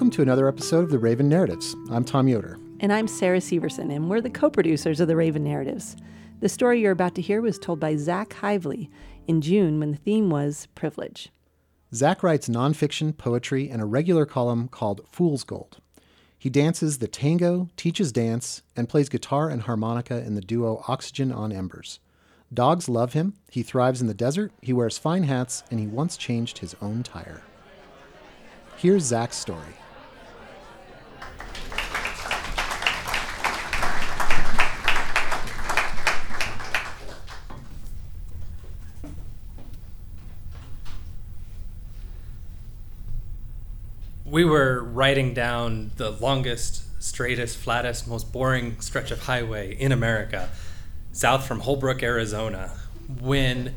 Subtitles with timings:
[0.00, 1.76] Welcome to another episode of the Raven Narratives.
[1.90, 2.58] I'm Tom Yoder.
[2.80, 5.94] And I'm Sarah Severson, and we're the co producers of the Raven Narratives.
[6.40, 8.88] The story you're about to hear was told by Zach Hively
[9.26, 11.28] in June when the theme was privilege.
[11.92, 15.76] Zach writes nonfiction, poetry, and a regular column called Fool's Gold.
[16.38, 21.30] He dances the tango, teaches dance, and plays guitar and harmonica in the duo Oxygen
[21.30, 22.00] on Embers.
[22.54, 26.16] Dogs love him, he thrives in the desert, he wears fine hats, and he once
[26.16, 27.42] changed his own tire.
[28.78, 29.74] Here's Zach's story.
[44.30, 50.48] We were riding down the longest, straightest, flattest, most boring stretch of highway in America,
[51.10, 52.70] south from Holbrook, Arizona,
[53.20, 53.74] when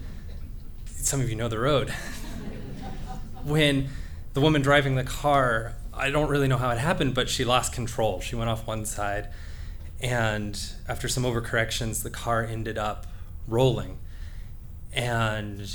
[0.86, 1.90] some of you know the road.
[3.44, 3.90] when
[4.34, 7.74] the woman driving the car, I don't really know how it happened, but she lost
[7.74, 8.22] control.
[8.22, 9.30] She went off one side,
[10.00, 13.08] and after some overcorrections, the car ended up
[13.48, 13.98] rolling,
[14.94, 15.68] and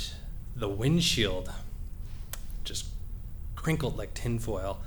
[0.55, 1.51] the windshield
[2.63, 2.85] just
[3.59, 4.79] crinkled like tinfoil.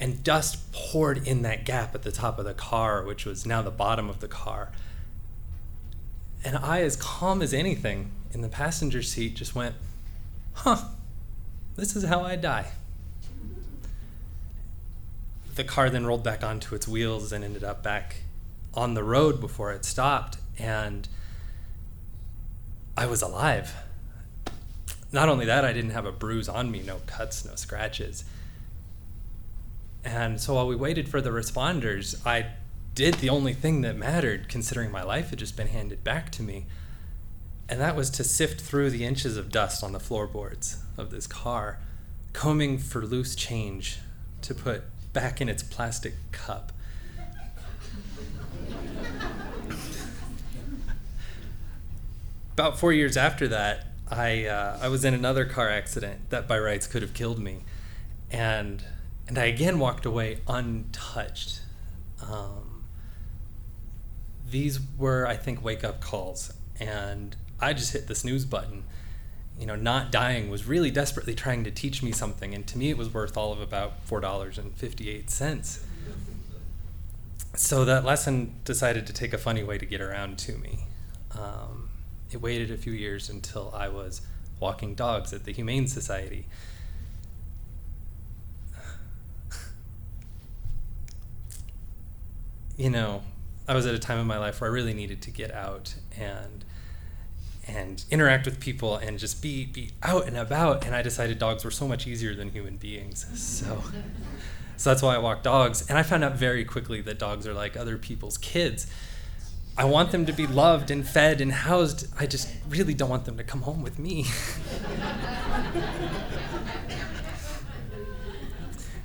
[0.00, 3.60] And dust poured in that gap at the top of the car, which was now
[3.60, 4.72] the bottom of the car.
[6.42, 9.74] And I, as calm as anything in the passenger seat, just went,
[10.54, 10.88] huh,
[11.76, 12.72] this is how I die.
[15.54, 18.22] The car then rolled back onto its wheels and ended up back
[18.72, 20.38] on the road before it stopped.
[20.58, 21.06] And
[22.96, 23.74] I was alive
[25.12, 28.24] not only that, I didn't have a bruise on me, no cuts, no scratches.
[30.04, 32.46] And so while we waited for the responders, I
[32.94, 36.42] did the only thing that mattered, considering my life had just been handed back to
[36.42, 36.64] me.
[37.68, 41.26] And that was to sift through the inches of dust on the floorboards of this
[41.26, 41.78] car,
[42.32, 43.98] combing for loose change
[44.42, 44.82] to put
[45.12, 46.72] back in its plastic cup.
[52.54, 56.58] About four years after that, I uh, I was in another car accident that by
[56.58, 57.60] rights could have killed me,
[58.30, 58.84] and
[59.26, 61.62] and I again walked away untouched.
[62.20, 62.84] Um,
[64.48, 68.84] these were, I think, wake up calls, and I just hit the snooze button.
[69.58, 72.90] You know, not dying was really desperately trying to teach me something, and to me,
[72.90, 75.84] it was worth all of about four dollars and fifty-eight cents.
[77.54, 80.80] So that lesson decided to take a funny way to get around to me.
[81.32, 81.88] Um,
[82.34, 84.22] it waited a few years until I was
[84.60, 86.46] walking dogs at the Humane Society.
[92.76, 93.22] you know,
[93.68, 95.94] I was at a time in my life where I really needed to get out
[96.18, 96.64] and
[97.68, 101.64] and interact with people and just be be out and about and I decided dogs
[101.64, 103.26] were so much easier than human beings.
[103.38, 103.82] So
[104.76, 107.54] so that's why I walk dogs and I found out very quickly that dogs are
[107.54, 108.88] like other people's kids
[109.76, 112.06] I want them to be loved and fed and housed.
[112.18, 114.24] I just really don't want them to come home with me.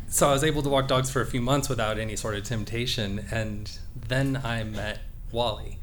[0.09, 2.43] so I was able to walk dogs for a few months without any sort of
[2.43, 3.25] temptation.
[3.31, 4.99] And then I met
[5.31, 5.79] Wally.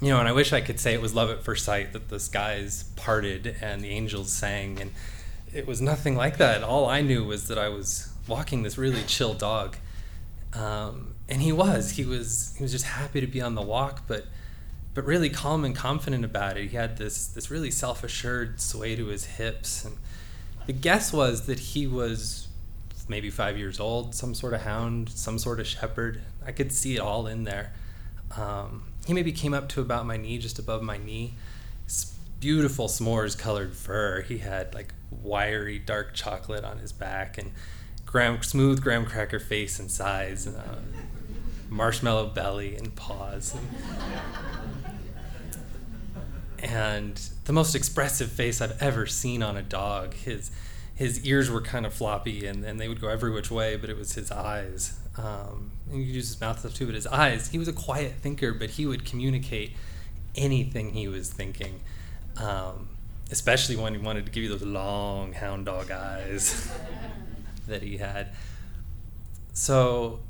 [0.00, 2.08] You know, and I wish I could say it was love at first sight that
[2.08, 4.80] the skies parted and the angels sang.
[4.80, 4.90] And
[5.54, 6.64] it was nothing like that.
[6.64, 9.76] All I knew was that I was walking this really chill dog.
[10.52, 14.02] Um, and he was he was he was just happy to be on the walk
[14.06, 14.26] but
[14.94, 16.70] but really calm and confident about it.
[16.70, 19.96] He had this this really self-assured sway to his hips and
[20.66, 22.48] the guess was that he was
[23.08, 26.22] maybe five years old some sort of hound some sort of shepherd.
[26.44, 27.72] I could see it all in there.
[28.36, 31.34] Um, he maybe came up to about my knee just above my knee.
[32.40, 34.22] Beautiful s'mores colored fur.
[34.22, 37.52] He had like wiry dark chocolate on his back and
[38.04, 40.46] graham smooth graham cracker face and size.
[40.46, 40.76] And, uh,
[41.68, 43.54] marshmallow belly and paws.
[46.62, 50.14] And, and the most expressive face I've ever seen on a dog.
[50.14, 50.50] His
[50.94, 53.90] his ears were kind of floppy and, and they would go every which way, but
[53.90, 54.98] it was his eyes.
[55.18, 57.50] Um, and you could use his mouth stuff too, but his eyes.
[57.50, 59.72] He was a quiet thinker, but he would communicate
[60.34, 61.80] anything he was thinking.
[62.38, 62.88] Um,
[63.30, 66.72] especially when he wanted to give you those long hound dog eyes
[67.68, 68.28] that he had.
[69.52, 70.20] So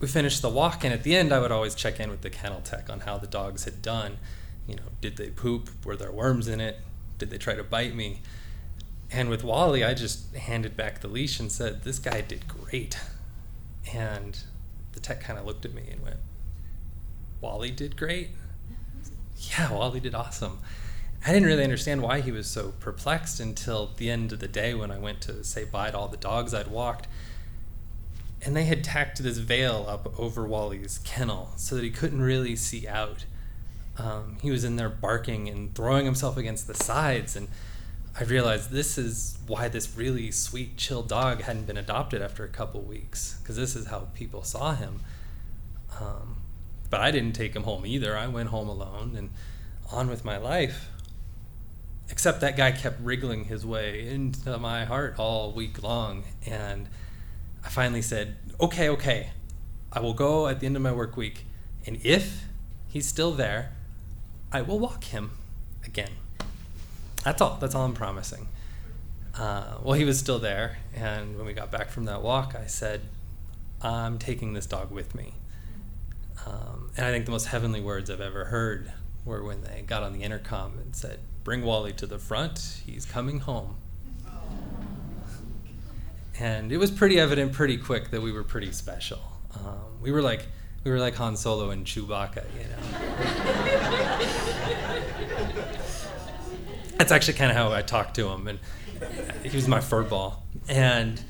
[0.00, 2.30] we finished the walk, and at the end, I would always check in with the
[2.30, 4.18] kennel tech on how the dogs had done.
[4.66, 5.70] You know, did they poop?
[5.84, 6.80] Were there worms in it?
[7.18, 8.20] Did they try to bite me?
[9.10, 12.98] And with Wally, I just handed back the leash and said, This guy did great.
[13.94, 14.38] And
[14.92, 16.16] the tech kind of looked at me and went,
[17.40, 18.30] Wally did great?
[19.50, 20.58] Yeah, Wally did awesome.
[21.26, 24.74] I didn't really understand why he was so perplexed until the end of the day
[24.74, 27.06] when I went to say bye to all the dogs I'd walked
[28.44, 32.56] and they had tacked this veil up over Wally's kennel so that he couldn't really
[32.56, 33.24] see out.
[33.98, 37.48] Um, he was in there barking and throwing himself against the sides, and
[38.18, 42.48] I realized this is why this really sweet, chill dog hadn't been adopted after a
[42.48, 45.00] couple weeks, because this is how people saw him.
[46.00, 46.36] Um,
[46.90, 48.16] but I didn't take him home either.
[48.16, 49.30] I went home alone and
[49.90, 50.90] on with my life.
[52.10, 56.88] Except that guy kept wriggling his way into my heart all week long, and
[57.64, 59.30] I finally said, okay, okay,
[59.92, 61.44] I will go at the end of my work week,
[61.86, 62.44] and if
[62.88, 63.72] he's still there,
[64.52, 65.32] I will walk him
[65.84, 66.10] again.
[67.24, 67.56] That's all.
[67.60, 68.48] That's all I'm promising.
[69.36, 72.66] Uh, well, he was still there, and when we got back from that walk, I
[72.66, 73.00] said,
[73.82, 75.34] I'm taking this dog with me.
[76.46, 78.92] Um, and I think the most heavenly words I've ever heard
[79.24, 83.04] were when they got on the intercom and said, Bring Wally to the front, he's
[83.04, 83.76] coming home.
[86.38, 89.20] And it was pretty evident pretty quick that we were pretty special.
[89.54, 90.46] Um, we were like
[90.84, 92.76] we were like Han Solo and Chewbacca, you know.
[96.98, 98.58] That's actually kind of how I talked to him, and
[99.42, 100.36] he was my furball.
[100.68, 101.22] And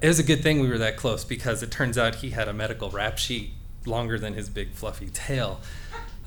[0.00, 2.48] it was a good thing we were that close because it turns out he had
[2.48, 3.50] a medical rap sheet
[3.86, 5.60] longer than his big fluffy tail.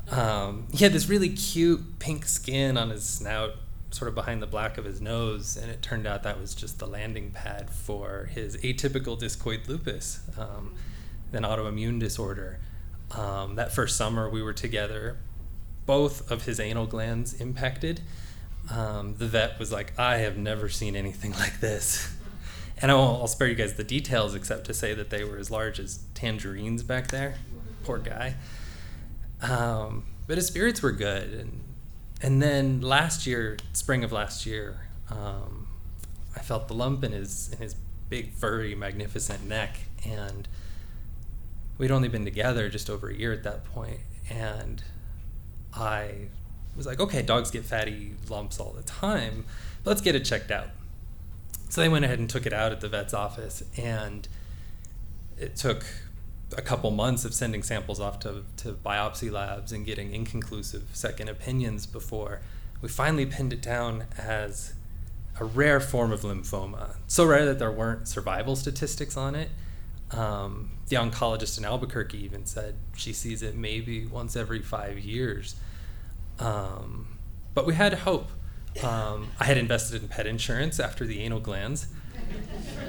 [0.09, 3.55] Um, he had this really cute pink skin on his snout,
[3.93, 6.79] sort of behind the black of his nose, and it turned out that was just
[6.79, 10.73] the landing pad for his atypical discoid lupus, um,
[11.31, 12.59] an autoimmune disorder.
[13.11, 15.17] Um, that first summer we were together,
[15.85, 18.01] both of his anal glands impacted.
[18.71, 22.15] Um, the vet was like, I have never seen anything like this.
[22.81, 25.51] And I'll, I'll spare you guys the details, except to say that they were as
[25.51, 27.35] large as tangerines back there.
[27.83, 28.35] Poor guy.
[29.41, 31.61] Um, but his spirits were good, and
[32.23, 35.67] and then last year, spring of last year, um,
[36.35, 37.75] I felt the lump in his in his
[38.09, 40.47] big furry magnificent neck, and
[41.77, 43.99] we'd only been together just over a year at that point,
[44.29, 44.81] and
[45.75, 46.29] I
[46.77, 49.45] was like, okay, dogs get fatty lumps all the time,
[49.83, 50.69] let's get it checked out.
[51.69, 54.27] So they went ahead and took it out at the vet's office, and
[55.37, 55.85] it took
[56.57, 61.29] a couple months of sending samples off to, to biopsy labs and getting inconclusive second
[61.29, 62.41] opinions before
[62.83, 64.73] we finally pinned it down as
[65.39, 66.97] a rare form of lymphoma.
[67.07, 69.49] So rare that there weren't survival statistics on it.
[70.11, 75.55] Um, the oncologist in Albuquerque even said she sees it maybe once every five years.
[76.39, 77.17] Um,
[77.53, 78.29] but we had hope.
[78.83, 81.87] Um, I had invested in pet insurance after the anal glands.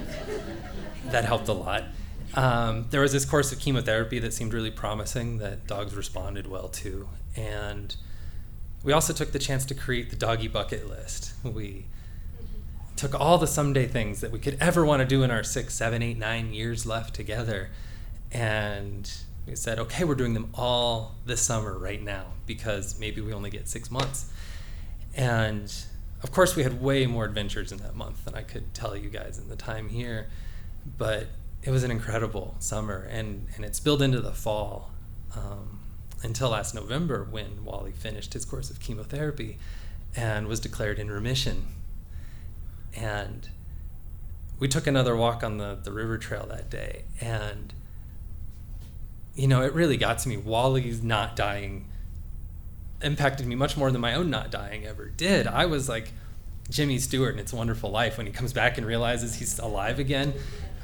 [1.05, 1.85] that helped a lot.
[2.33, 6.67] Um, there was this course of chemotherapy that seemed really promising that dogs responded well
[6.69, 7.07] to.
[7.35, 7.95] And
[8.83, 11.33] we also took the chance to create the doggy bucket list.
[11.43, 11.85] We
[12.95, 15.73] took all the someday things that we could ever want to do in our six,
[15.73, 17.69] seven, eight, nine years left together.
[18.31, 19.11] And
[19.45, 23.49] we said, okay, we're doing them all this summer right now because maybe we only
[23.49, 24.31] get six months.
[25.15, 25.73] And
[26.23, 29.09] of course, we had way more adventures in that month than I could tell you
[29.09, 30.27] guys in the time here.
[30.97, 31.27] But
[31.65, 34.91] it was an incredible summer, and, and it spilled into the fall
[35.35, 35.79] um,
[36.21, 39.57] until last November when Wally finished his course of chemotherapy
[40.15, 41.65] and was declared in remission.
[42.95, 43.49] And
[44.59, 47.73] we took another walk on the, the river trail that day, and
[49.33, 50.37] you know, it really got to me.
[50.37, 51.89] Wally's not dying
[53.01, 55.47] impacted me much more than my own not dying ever did.
[55.47, 56.11] I was like
[56.69, 59.99] Jimmy Stewart in It's a Wonderful Life when he comes back and realizes he's alive
[59.99, 60.33] again.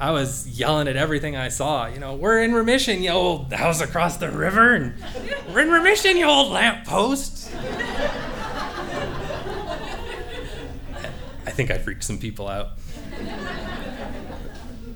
[0.00, 1.86] I was yelling at everything I saw.
[1.86, 4.94] You know, we're in remission, you old house across the river, and
[5.52, 7.54] we're in remission, you old lamppost.
[11.44, 12.70] I think I freaked some people out.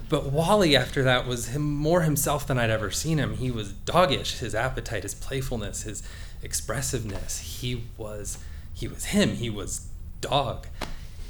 [0.08, 3.36] But Wally, after that, was him more himself than I'd ever seen him.
[3.36, 4.38] He was doggish.
[4.38, 6.02] His appetite, his playfulness, his
[6.42, 7.40] expressiveness.
[7.60, 8.38] He was
[8.72, 9.30] he was him.
[9.30, 9.88] He was
[10.20, 10.68] dog,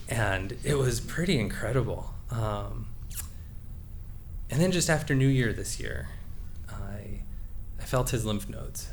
[0.08, 2.12] and it was pretty incredible.
[2.30, 2.88] Um,
[4.50, 6.08] and then just after New Year this year,
[6.68, 7.20] I
[7.80, 8.88] I felt his lymph nodes.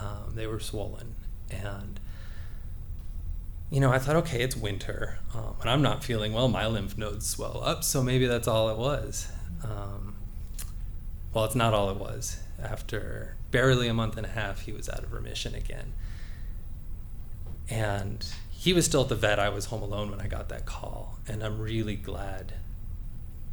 [0.00, 1.14] Um, they were swollen,
[1.50, 2.00] and
[3.70, 6.48] you know I thought, okay, it's winter, um, and I'm not feeling well.
[6.48, 9.30] My lymph nodes swell up, so maybe that's all it was.
[9.64, 10.16] Um,
[11.32, 12.38] well, it's not all it was.
[12.62, 15.92] After barely a month and a half, he was out of remission again,
[17.70, 19.38] and he was still at the vet.
[19.38, 22.52] I was home alone when I got that call, and I'm really glad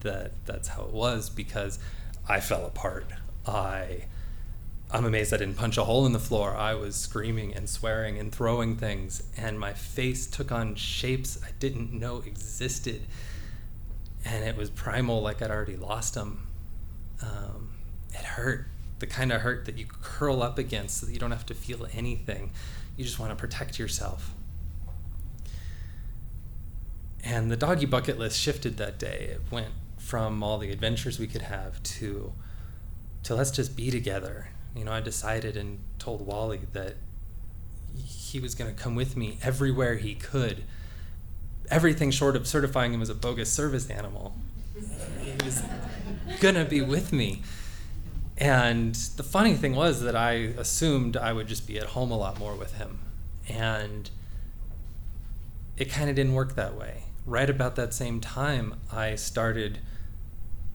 [0.02, 1.80] that that's how it was because
[2.28, 3.06] I fell apart.
[3.46, 4.06] I
[4.92, 6.56] I'm amazed I didn't punch a hole in the floor.
[6.56, 11.50] I was screaming and swearing and throwing things, and my face took on shapes I
[11.60, 13.02] didn't know existed.
[14.26, 16.48] And it was primal, like I'd already lost them.
[17.22, 17.70] Um,
[18.12, 18.68] it hurt,
[19.00, 21.54] the kind of hurt that you curl up against so that you don't have to
[21.54, 22.52] feel anything.
[22.98, 24.34] You just want to protect yourself.
[27.24, 29.30] And the doggy bucket list shifted that day.
[29.34, 29.70] It went
[30.10, 32.34] from all the adventures we could have to
[33.22, 34.48] to let's just be together.
[34.76, 36.96] You know, I decided and told Wally that
[37.96, 40.64] he was going to come with me everywhere he could.
[41.70, 44.34] Everything short of certifying him as a bogus service animal.
[45.22, 45.62] He was
[46.40, 47.44] going to be with me.
[48.36, 52.18] And the funny thing was that I assumed I would just be at home a
[52.18, 52.98] lot more with him.
[53.48, 54.10] And
[55.78, 57.04] it kind of didn't work that way.
[57.28, 59.78] Right about that same time, I started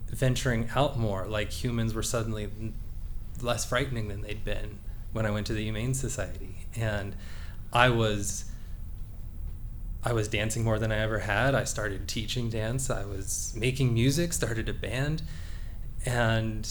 [0.09, 2.49] venturing out more, like humans were suddenly
[3.41, 4.79] less frightening than they'd been
[5.13, 6.67] when I went to the Humane Society.
[6.77, 7.15] And
[7.73, 8.45] I was
[10.07, 11.55] I was dancing more than I ever had.
[11.55, 12.91] I started teaching dance.
[12.91, 15.23] I was making music, started a band.
[16.05, 16.69] And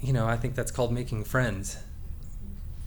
[0.00, 1.78] you know, I think that's called making friends.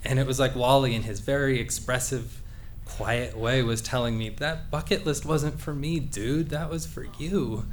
[0.03, 2.41] And it was like Wally in his very expressive
[2.85, 6.49] quiet way was telling me that bucket list wasn't for me, dude.
[6.49, 7.65] That was for you.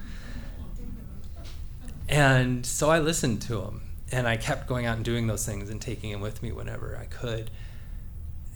[2.14, 3.80] And so I listened to him
[4.12, 6.96] and I kept going out and doing those things and taking him with me whenever
[6.96, 7.50] I could.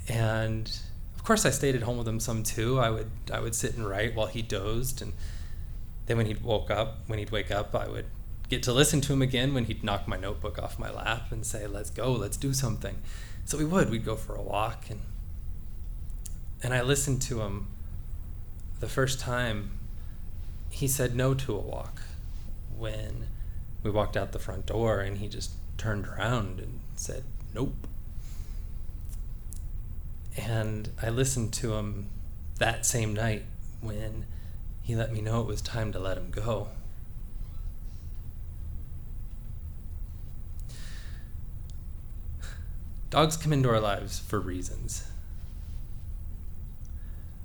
[0.07, 0.71] And
[1.17, 2.79] of course I stayed at home with him some too.
[2.79, 5.13] I would I would sit and write while he dozed and
[6.07, 8.05] then when he'd woke up, when he'd wake up, I would
[8.49, 11.45] get to listen to him again when he'd knock my notebook off my lap and
[11.45, 13.03] say, "Let's go, let's do something."
[13.45, 13.91] So we would.
[13.91, 15.01] We'd go for a walk and
[16.63, 17.67] and I listened to him
[18.79, 19.73] the first time
[20.71, 22.03] he said no to a walk
[22.77, 23.27] when
[23.83, 27.87] we walked out the front door and he just turned around and said, Nope.
[30.37, 32.09] And I listened to him
[32.59, 33.45] that same night
[33.81, 34.27] when
[34.83, 36.69] he let me know it was time to let him go.
[43.11, 45.11] Dogs come into our lives for reasons.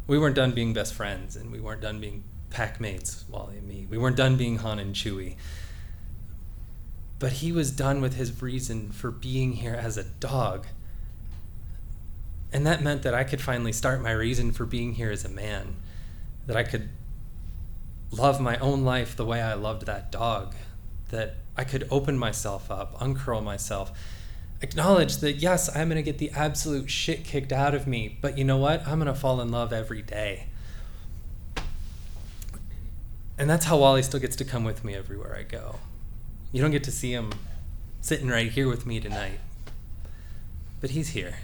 [0.07, 3.67] We weren't done being best friends, and we weren't done being pack mates, Wally and
[3.67, 3.87] me.
[3.89, 5.37] We weren't done being Han and Chewie
[7.23, 10.67] but he was done with his reason for being here as a dog.
[12.51, 15.29] And that meant that I could finally start my reason for being here as a
[15.29, 15.77] man,
[16.47, 16.89] that I could
[18.11, 20.53] love my own life the way I loved that dog,
[21.11, 23.97] that I could open myself up, uncurl myself,
[24.59, 28.37] acknowledge that yes, I'm going to get the absolute shit kicked out of me, but
[28.37, 28.85] you know what?
[28.85, 30.47] I'm going to fall in love every day.
[33.37, 35.79] And that's how Wally still gets to come with me everywhere I go.
[36.53, 37.33] You don't get to see him
[37.99, 39.39] sitting right here with me tonight,
[40.79, 41.37] but he's here.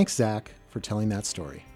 [0.00, 1.66] Thanks, Zach, for telling that story.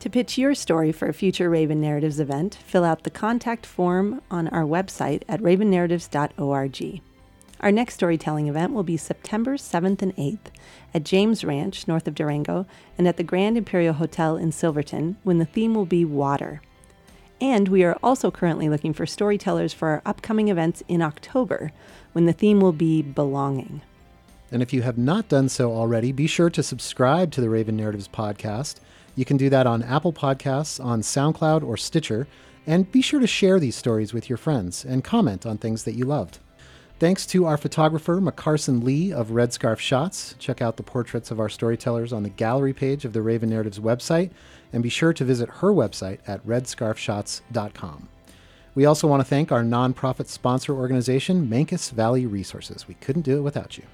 [0.00, 4.22] To pitch your story for a future Raven Narratives event, fill out the contact form
[4.30, 7.02] on our website at ravennarratives.org.
[7.60, 10.46] Our next storytelling event will be September 7th and 8th
[10.94, 12.64] at James Ranch, north of Durango,
[12.96, 16.62] and at the Grand Imperial Hotel in Silverton, when the theme will be water.
[17.42, 21.72] And we are also currently looking for storytellers for our upcoming events in October,
[22.12, 23.82] when the theme will be belonging.
[24.52, 27.76] And if you have not done so already, be sure to subscribe to the Raven
[27.76, 28.76] Narratives podcast.
[29.16, 32.26] You can do that on Apple Podcasts, on SoundCloud, or Stitcher.
[32.66, 35.94] And be sure to share these stories with your friends and comment on things that
[35.94, 36.38] you loved.
[36.98, 40.36] Thanks to our photographer, McCarson Lee of Red Scarf Shots.
[40.38, 43.80] Check out the portraits of our storytellers on the gallery page of the Raven Narratives
[43.80, 44.30] website,
[44.72, 48.08] and be sure to visit her website at redscarfshots.com.
[48.76, 52.88] We also want to thank our nonprofit sponsor organization, Mancos Valley Resources.
[52.88, 53.84] We couldn't do it without you.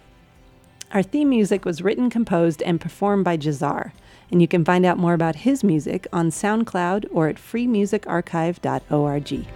[0.92, 3.92] Our theme music was written, composed, and performed by Jahzzar,
[4.30, 9.46] and you can find out more about his music on SoundCloud or at freemusicarchive.org.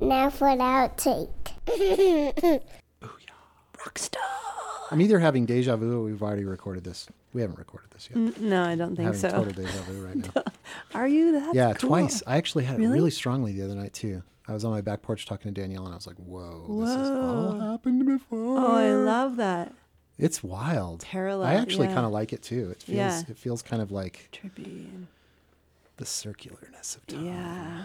[0.00, 1.28] Now for the outtake.
[1.70, 2.58] Ooh, yeah.
[3.78, 4.16] Rockstar.
[4.90, 7.06] I'm either having deja vu or we've already recorded this.
[7.32, 8.16] We haven't recorded this yet.
[8.18, 9.30] N- No, I don't think having so.
[9.30, 10.42] total deja vu right now.
[10.94, 11.32] Are you?
[11.32, 11.88] That's yeah, cool.
[11.90, 12.22] twice.
[12.26, 12.92] I actually had it Really?
[12.94, 14.22] really strongly the other night too.
[14.46, 16.94] I was on my back porch talking to Danielle, and I was like, "Whoa, this
[16.94, 19.72] has all happened before." Oh, I love that.
[20.18, 21.00] It's wild.
[21.02, 21.94] Parallel, I actually yeah.
[21.94, 22.70] kind of like it too.
[22.70, 23.22] It feels Yeah.
[23.28, 24.88] it feels kind of like Trippy.
[24.94, 25.06] and-
[25.96, 27.24] the circularness of time.
[27.26, 27.84] Yeah.